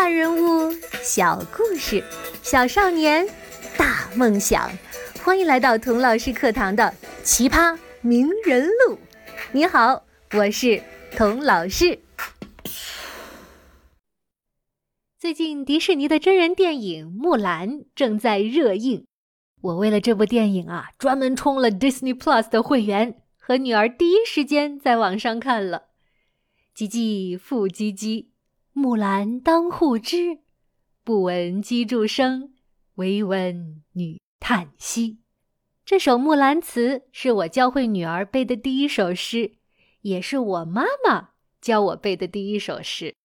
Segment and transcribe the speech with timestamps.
[0.00, 2.04] 大人物，小故事，
[2.40, 3.26] 小少年，
[3.76, 4.70] 大梦想。
[5.24, 6.84] 欢迎来到童老师课堂的
[7.24, 8.94] 《奇葩名人录》。
[9.50, 10.80] 你好，我是
[11.16, 11.98] 童老师。
[15.18, 19.04] 最近迪士尼的真人电影《木兰》正在热映，
[19.60, 25.88] 我为了这部电影啊，专门充了 Disney Plus 的会员，和女儿第一时间在网上看了。
[26.76, 28.28] 唧唧复唧唧。
[28.78, 30.38] 木兰当户织，
[31.02, 32.54] 不闻机杼声，
[32.94, 35.18] 惟闻女叹息。
[35.84, 39.54] 这首《木兰辞》是我教会女儿背的第一首诗，
[40.02, 41.30] 也是我妈妈
[41.60, 43.16] 教我背的第一首诗。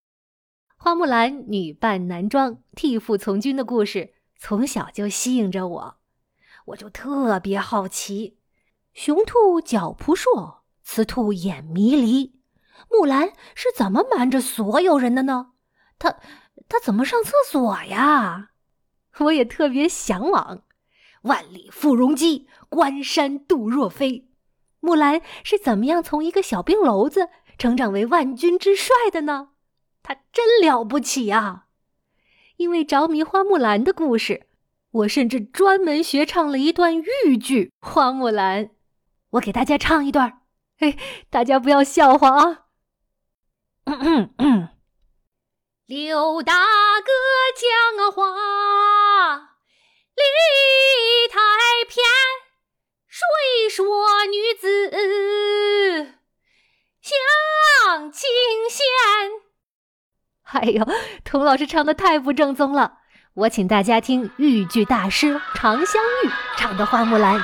[0.75, 5.97] 花木兰女扮男装替父从军的故事，从小就吸引着我，
[6.65, 8.39] 我就特别好奇：
[8.91, 12.41] 雄兔脚扑朔，雌兔眼迷离。
[12.89, 15.51] 木兰是怎么瞒着所有人的呢？
[16.03, 16.17] 他
[16.67, 18.49] 他怎么上厕所呀？
[19.19, 20.63] 我也特别向往。
[21.21, 24.29] 万里赴戎机，关山度若飞。
[24.81, 29.51] 木兰是怎么样从一个小兵篓子成长为万军之帅的呢？
[30.01, 31.67] 她真了不起啊！
[32.57, 34.47] 因为着迷花木兰的故事，
[34.91, 38.65] 我甚至专门学唱了一段豫剧《花木兰》。
[39.29, 40.41] 我给大家唱一段，
[40.79, 40.97] 哎，
[41.29, 42.65] 大家不要笑话啊。
[43.85, 44.69] 嗯 嗯嗯，
[45.93, 47.11] 刘大哥
[47.53, 48.25] 讲话
[50.15, 50.23] 理
[51.29, 51.37] 太
[51.87, 52.03] 偏，
[53.07, 54.89] 谁说女子
[56.99, 58.27] 像清
[58.71, 58.81] 闲？
[60.45, 60.83] 哎呦，
[61.23, 62.97] 童老师唱的太不正宗了，
[63.35, 67.39] 我请大家听豫剧大师常香玉唱的《花木兰》。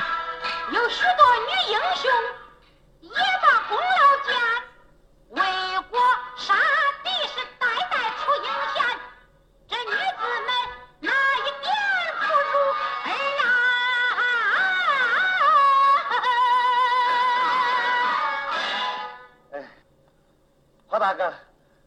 [21.00, 21.32] 大哥，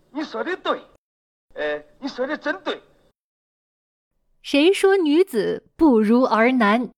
[0.10, 0.82] 你说的对，
[1.54, 2.82] 呃，你说的真对。
[4.42, 6.90] 谁说女子不如儿男？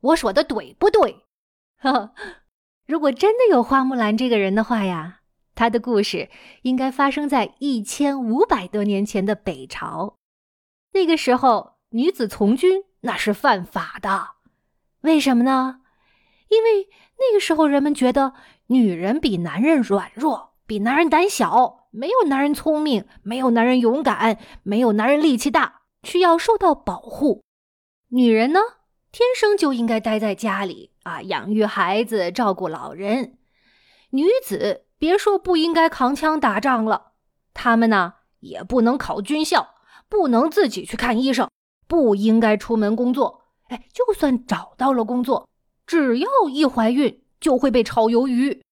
[0.00, 1.24] 我说的对不对？
[1.78, 2.12] 哈，
[2.86, 5.22] 如果真的有花木兰这个人的话呀，
[5.54, 6.28] 她的故事
[6.60, 10.16] 应该发生在一千五百多年前的北朝。
[10.92, 14.32] 那个时候，女子从军那是犯法的。
[15.00, 15.80] 为什么呢？
[16.48, 18.34] 因为那个时候人们觉得
[18.66, 20.52] 女人比男人软弱。
[20.66, 27.44] 比男人胆小，没有男人聪明，没有男人勇敢，没有男人力气大，需要受到保护。
[28.08, 28.60] 女人呢，
[29.12, 33.38] 天生就应该待在家里啊，养育孩子，照顾老人。
[34.10, 37.12] 女子别说不应该扛枪打仗了，
[37.54, 39.74] 她们呢也不能考军校，
[40.08, 41.48] 不能自己去看医生，
[41.86, 43.42] 不应该出门工作。
[43.68, 45.48] 哎，就算找到了工作，
[45.86, 48.62] 只要一怀孕，就会被炒鱿鱼。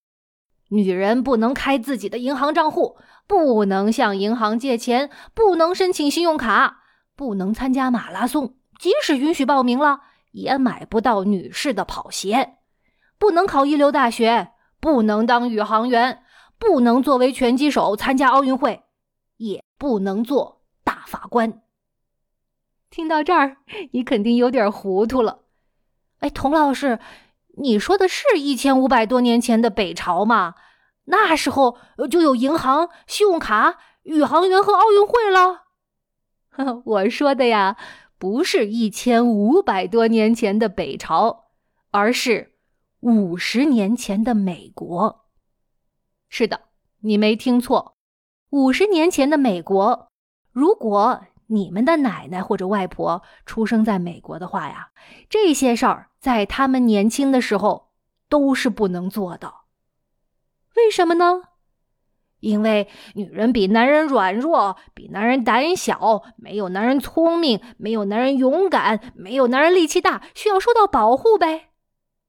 [0.68, 6.82] 女人不能开自己的银行账户，不能向银行借钱，不能申请信用卡，
[7.14, 10.00] 不能参加马拉松，即使允许报名了，
[10.32, 12.56] 也买不到女士的跑鞋，
[13.18, 16.22] 不能考一流大学，不能当宇航员，
[16.58, 18.82] 不能作为拳击手参加奥运会，
[19.36, 21.60] 也不能做大法官。
[22.90, 23.58] 听到这儿，
[23.92, 25.40] 你肯定有点糊涂了。
[26.20, 26.98] 哎，童老师。
[27.58, 30.54] 你说的是一千五百多年前的北朝吗？
[31.04, 31.78] 那时候
[32.10, 35.64] 就有银行、信用卡、宇航员和奥运会了。
[36.84, 37.76] 我说的呀，
[38.18, 41.46] 不是一千五百多年前的北朝，
[41.90, 42.54] 而是
[43.00, 45.26] 五十年前的美国。
[46.28, 46.62] 是的，
[47.00, 47.96] 你没听错，
[48.50, 50.08] 五十年前的美国。
[50.50, 54.88] 如果你们的奶奶或者外婆出生在美国的话呀，
[55.28, 57.90] 这些事儿在他们年轻的时候
[58.28, 59.52] 都是不能做的。
[60.76, 61.42] 为什么呢？
[62.40, 71.70] 因为女人比男人软弱，比男人胆小，没有男人聪明，没有男人勇敢，没有男人力气大，需要受到保护呗。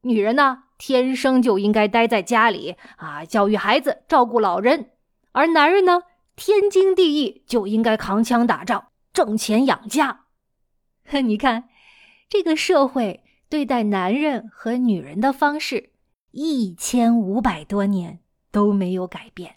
[0.02, 4.86] 女人呢，天生就应该待在家里啊，教育孩子，照顾老人；
[5.34, 6.04] 而男人呢，
[6.36, 8.90] 天经地义就应该扛枪打仗。
[9.16, 10.26] 挣钱养家，
[11.24, 11.70] 你看，
[12.28, 15.92] 这个社会对待男人和女人的方式，
[16.32, 18.20] 一千五百多年
[18.52, 19.56] 都没有改变。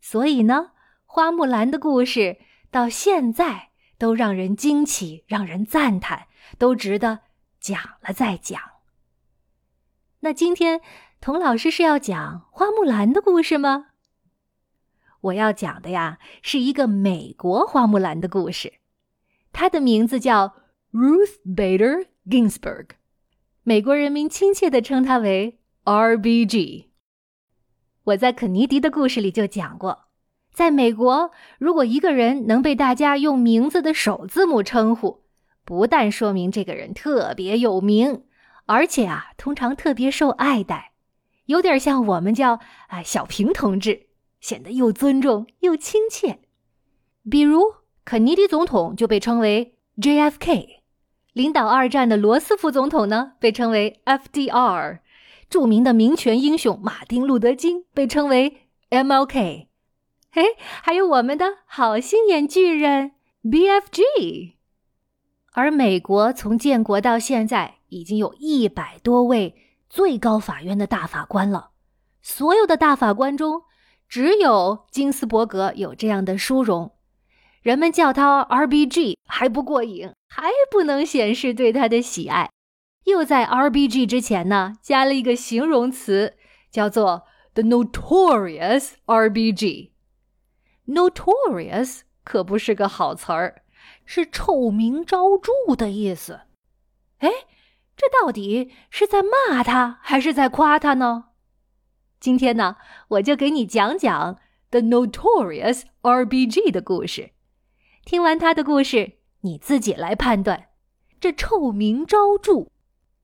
[0.00, 0.72] 所以呢，
[1.04, 2.38] 花木兰的故事
[2.72, 6.26] 到现在都让人惊奇，让人赞叹，
[6.58, 7.20] 都值得
[7.60, 8.60] 讲了再讲。
[10.20, 10.80] 那今天
[11.20, 13.90] 童老师是要讲花木兰的故事吗？
[15.26, 18.74] 我要讲的呀是一个美国花木兰的故事，
[19.52, 20.54] 她的名字叫
[20.92, 22.90] Ruth Bader Ginsburg，
[23.62, 26.90] 美国人民亲切地称她为 R.B.G。
[28.04, 30.04] 我在肯尼迪的故事里就讲过，
[30.52, 35.24] 在美国，如果一个人能被大家用名字的首字母称呼，
[35.64, 38.24] 不但说明这个人特别有名，
[38.66, 40.92] 而且啊，通常特别受爱戴，
[41.46, 44.05] 有点像我们叫啊小平同志，
[44.46, 46.38] 显得又尊重又亲切。
[47.28, 47.64] 比如
[48.04, 50.84] 肯尼迪总统就被称为 J.F.K，
[51.32, 55.02] 领导二战的罗斯福总统呢被称为 F.D.R。
[55.50, 59.66] 著名的民权英雄马丁·路德·金被称为 MLK，
[60.30, 60.44] 嘿，
[60.80, 64.54] 还有我们的好心眼巨人 BFG。
[65.54, 69.56] 而美国从建国到现在已经有一百多位
[69.90, 71.70] 最高法院的大法官了，
[72.22, 73.62] 所有的大法官中，
[74.08, 76.92] 只有金斯伯格有这样的殊荣。
[77.62, 82.50] 人们叫他 RBG 还不过瘾，还不能显示对他的喜爱。
[83.04, 86.36] 又在 R B G 之前呢，加了一个形容词，
[86.70, 87.24] 叫做
[87.54, 89.92] the notorious R B G。
[90.86, 93.62] notorious 可不是个好词儿，
[94.04, 96.40] 是臭名昭著的意思。
[97.18, 97.30] 哎，
[97.96, 101.30] 这到底是在骂他还是在夸他呢？
[102.18, 102.76] 今天呢，
[103.08, 104.38] 我就给你讲讲
[104.70, 107.32] the notorious R B G 的故事。
[108.04, 110.68] 听完他的故事，你自己来判断，
[111.20, 112.68] 这臭名昭著。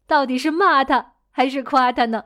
[0.06, 2.24] 到底是骂他还是夸他呢？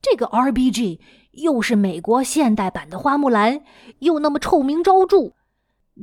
[0.00, 1.00] 这个 R B G
[1.32, 3.64] 又是美国现代版的花木兰，
[4.00, 5.32] 又那么臭名昭著。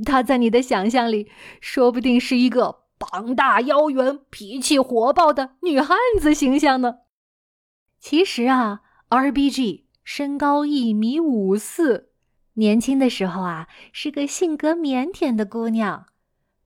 [0.05, 1.31] 他在你的想象里，
[1.61, 6.95] 说不定是一个膀大腰圆、脾气火爆的女汉子形象呢。
[7.99, 8.81] 其实啊
[9.11, 12.11] ，R B G 身高一米五四，
[12.53, 16.05] 年轻的时候啊是个性格腼腆的姑娘，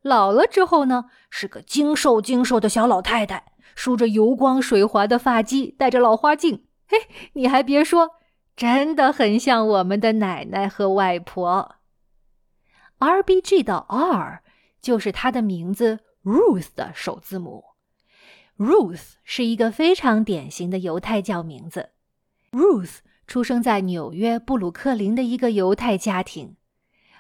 [0.04, 3.54] 老了之后呢是个精瘦精瘦的小老太太。
[3.74, 6.98] 梳着油光水滑的发髻，戴着老花镜，嘿，
[7.34, 8.12] 你还别说，
[8.56, 11.76] 真的很像我们的奶奶和外婆。
[13.00, 14.44] R B G 的 R
[14.80, 17.66] 就是她的名字 Ruth 的首字母。
[18.58, 21.90] Ruth 是一个非常典型的犹太教名字。
[22.56, 26.56] Ruth 出生在纽约布鲁克林的一个犹太家庭，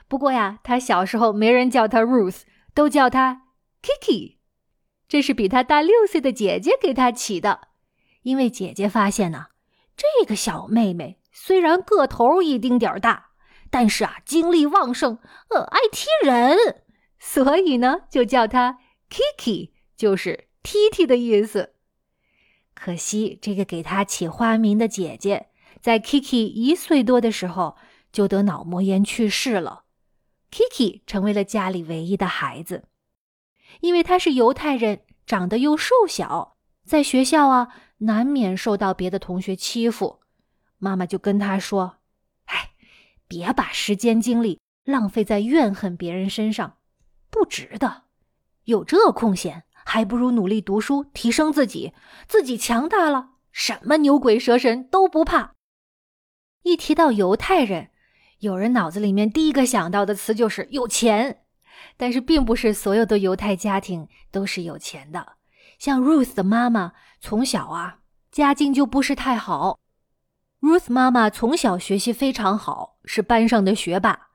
[0.07, 2.43] 不过呀，他小时候没人叫他 Ruth，
[2.73, 3.41] 都叫他
[3.81, 4.37] Kiki。
[5.09, 7.67] 这是比他大六岁的姐姐给他起的，
[8.21, 9.47] 因为姐姐发现呢，
[9.97, 13.31] 这个小妹妹虽然个头一丁点儿大，
[13.69, 16.83] 但是啊，精力旺盛，呃，爱踢人，
[17.19, 18.79] 所以呢，就叫她
[19.09, 21.74] Kiki，就是踢踢的意思。
[22.75, 25.47] 可惜，这个给她起花名的姐姐，
[25.81, 27.77] 在 Kiki 一岁多的时候
[28.11, 29.85] 就得脑膜炎去世了
[30.51, 32.83] ，Kiki 成为了家里唯一的孩子。
[33.81, 40.21] 因为他是犹太人，长得又瘦小，在学校啊，难免受到别的同学欺负。
[40.77, 41.97] 妈妈就跟他说
[42.45, 42.71] ：“哎，
[43.27, 46.77] 别把时间精力浪费在怨恨别人身上，
[47.29, 48.03] 不值得。
[48.65, 51.93] 有这空闲，还不如努力读书，提升自己。
[52.27, 55.53] 自己强大了，什么牛鬼蛇神都不怕。”
[56.63, 57.91] 一提到犹太人，
[58.39, 61.43] 有人脑子里面第一个想到的词就是有钱。
[61.97, 65.33] 但是，并不是所有的犹太家庭都是有钱的。
[65.77, 67.99] 像 Ruth 的妈妈从小啊，
[68.31, 69.79] 家境就不是太好。
[70.61, 74.29] Ruth 妈妈从小学习非常好，是班上的学霸。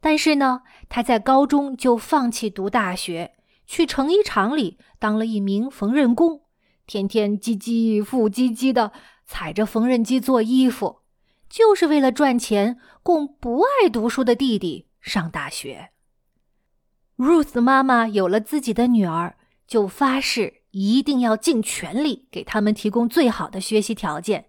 [0.00, 3.34] 但是呢，她在高中就放弃读大学，
[3.68, 6.40] 去成衣厂里当了一名缝纫工，
[6.86, 8.92] 天天唧唧复唧唧的
[9.26, 11.02] 踩着缝纫机做衣服，
[11.50, 15.90] 就是为了赚钱供不爱读书的弟弟上大学。
[17.18, 24.46] Ruth 妈妈有了自己的女儿，就发誓一定要尽全力给他们提供最好的学习条件。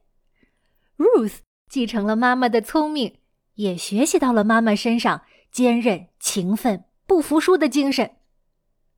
[0.95, 3.17] Ruth 继承了妈妈的聪明，
[3.55, 8.11] 也学习到了妈妈身上坚韧、勤奋、不服输的精神。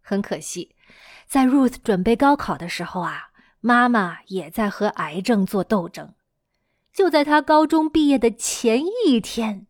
[0.02, 0.76] 很可惜，
[1.28, 6.14] 在 Ruth 准备高考的时候啊，妈妈也在和癌症做斗争。
[6.94, 9.68] 就在她高中毕业的前一天，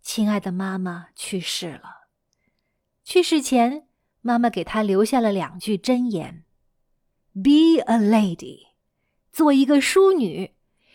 [0.00, 2.08] 亲爱的妈妈去世了。
[3.04, 3.86] 去世前，
[4.20, 6.44] 妈妈给她留下了两句箴言
[7.34, 8.68] ：“Be a lady，
[9.30, 10.52] 做一个淑女，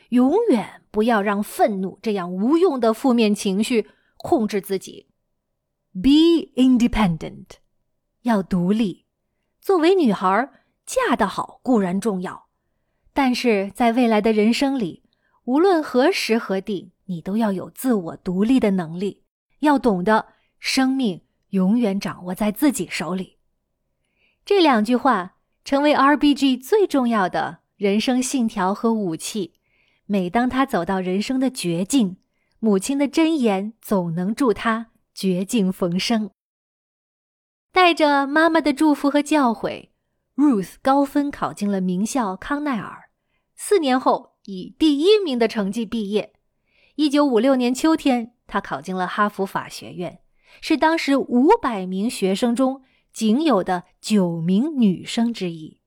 [0.10, 5.08] 永远不要让愤怒这样无用的负面情绪控制自己。
[5.94, 7.58] Be independent，
[8.27, 9.05] 要独立。
[9.60, 10.51] 作为女孩，
[10.86, 12.48] 嫁得好固然重要，
[13.13, 15.03] 但是在未来的人生里，
[15.46, 19.24] 无论何时何地，你都要有自我独立的能力，
[19.60, 20.27] 要懂得
[20.60, 23.38] 生命永远掌握在自己手里。
[24.46, 29.55] 这两句话成为 RBG 最重要的人生信条和武器。
[30.05, 32.15] 每当他走到人生的绝境，
[32.60, 36.31] 母亲的箴言总能助他绝境逢生。
[37.77, 39.89] 带着妈妈的祝福和教诲
[40.36, 43.12] ，Ruth 高分考进了名校康奈尔，
[43.55, 46.34] 四年后以第一名的成绩毕业。
[46.96, 50.22] 一九五六年秋天，他考进了哈佛法学院，
[50.60, 52.81] 是当时五百名学生中。
[53.13, 55.79] 仅有的九名女生之一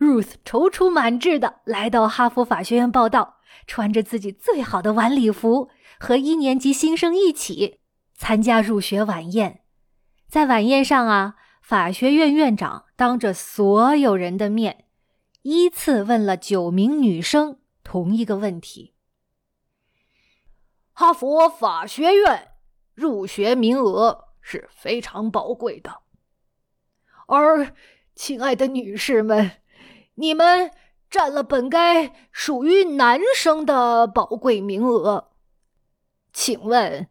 [0.00, 3.36] ，Ruth 踌躇满志的来到哈佛法学院报道，
[3.68, 7.78] 穿着自己最好的晚礼服，和一年级新生一起
[8.16, 9.60] 参加入学晚宴。
[10.34, 14.86] 在晚宴上啊，法学院院长当着所有人的面，
[15.42, 18.94] 依次问了九名女生同一个问题：
[20.92, 22.48] 哈佛法学院
[22.94, 26.00] 入学名额是非常宝贵的。
[27.28, 27.72] 而，
[28.16, 29.52] 亲爱的女士们，
[30.16, 30.72] 你们
[31.08, 35.30] 占了本该属于男生的宝贵名额。
[36.32, 37.08] 请问，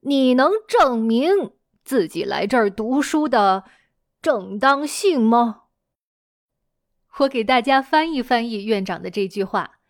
[0.00, 1.52] 你能证明
[1.88, 3.64] 自己来这儿读书的
[4.20, 5.62] 正当性吗？
[7.20, 9.80] 我给大家翻译翻译院长的这句话，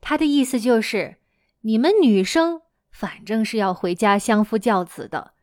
[0.00, 1.16] 他的意思就是：
[1.62, 2.62] 你们女生
[2.92, 5.34] 反正是要回家相夫教子的，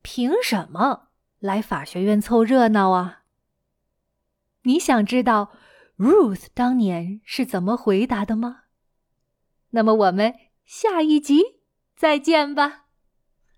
[0.00, 1.08] 凭什么
[1.40, 3.24] 来法学院凑热闹啊？
[4.62, 5.50] 你想知道
[5.98, 8.66] Ruth 当年是怎么回答的吗？
[9.70, 11.42] 那么我们下一集
[11.96, 12.83] 再见吧。